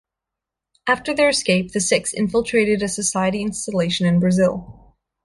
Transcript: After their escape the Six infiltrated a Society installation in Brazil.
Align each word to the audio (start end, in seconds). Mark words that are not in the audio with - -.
After 0.87 1.13
their 1.13 1.29
escape 1.29 1.73
the 1.73 1.79
Six 1.79 2.11
infiltrated 2.15 2.81
a 2.81 2.87
Society 2.89 3.43
installation 3.43 4.07
in 4.07 4.19
Brazil. 4.19 4.97